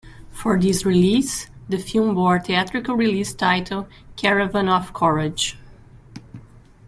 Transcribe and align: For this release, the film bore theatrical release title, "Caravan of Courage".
For 0.31 0.59
this 0.59 0.83
release, 0.83 1.45
the 1.69 1.77
film 1.77 2.15
bore 2.15 2.39
theatrical 2.39 2.95
release 2.95 3.35
title, 3.35 3.87
"Caravan 4.15 4.67
of 4.67 4.93
Courage". 4.93 5.59